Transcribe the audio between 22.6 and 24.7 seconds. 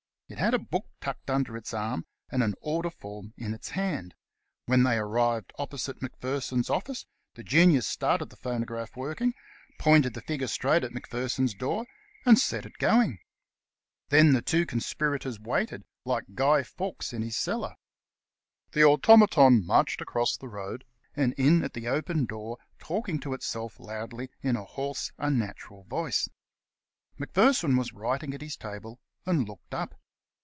talking to itself loudly in a